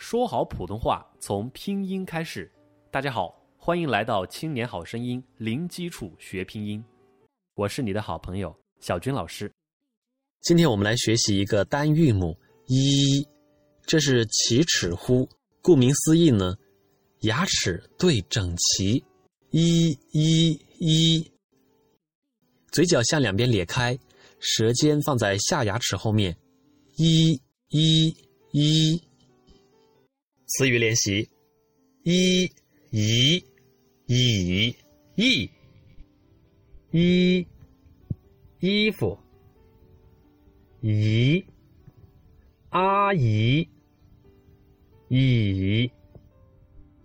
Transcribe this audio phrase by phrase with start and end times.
[0.00, 2.50] 说好普通话从拼音开始。
[2.90, 6.82] 大家好，欢迎来到《青年好声音》，零基础学拼音。
[7.54, 9.52] 我是你的好朋友小军老师。
[10.40, 12.34] 今天我们来学习一个单韵母
[12.66, 13.22] “一”，
[13.84, 15.28] 这是齐齿呼。
[15.60, 16.56] 顾名思义呢，
[17.20, 19.04] 牙齿对整齐，
[19.50, 21.30] 一一一，
[22.72, 23.98] 嘴角向两边咧开，
[24.38, 26.34] 舌尖放在下牙齿后面，
[26.96, 27.38] 一
[27.68, 28.16] 一
[28.52, 28.98] 一。
[30.52, 31.30] 词语练习：
[32.02, 32.50] 一、
[32.90, 33.36] 一、
[34.06, 34.74] 以、
[35.14, 35.48] 意、
[36.90, 37.46] 一、
[38.58, 39.16] 衣服、
[40.80, 41.44] 姨、
[42.70, 43.68] 阿姨、
[45.06, 45.88] 椅、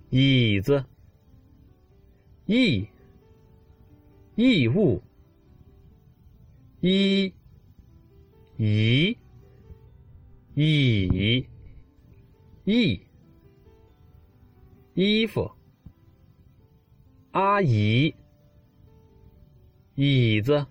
[0.09, 0.84] 椅子、
[2.48, 2.87] 义、
[4.34, 4.99] 义务、
[6.81, 7.31] 一、
[8.57, 9.15] 姨、
[10.55, 11.48] 以、
[12.63, 13.05] 义。
[14.98, 15.52] 衣服，
[17.32, 18.15] 阿姨，
[19.96, 20.65] 椅子，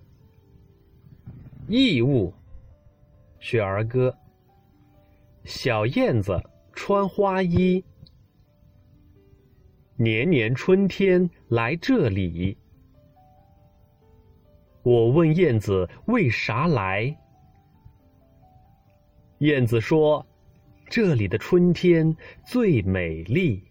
[1.67, 2.33] 义务，
[3.37, 4.11] 学儿歌。
[5.43, 6.41] 小燕子
[6.73, 7.85] 穿花衣，
[9.95, 12.57] 年年春天来这里。
[14.81, 17.15] 我问燕子为啥来，
[19.37, 20.25] 燕子说
[20.89, 23.63] ：“这里的春天最美丽。”